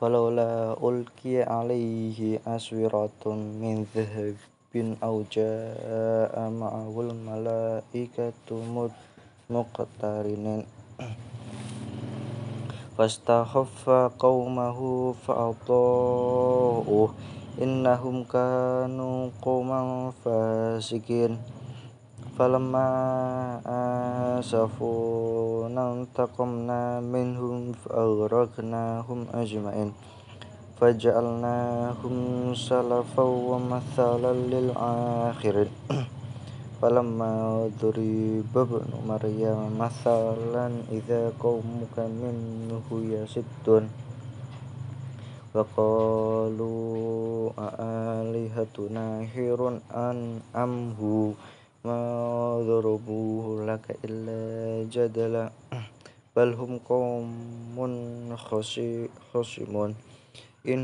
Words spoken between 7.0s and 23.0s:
malaikatu muqtarinin fastakhaffa qaumahu fa'ata'uh innahum kanu qauman fasikin falamma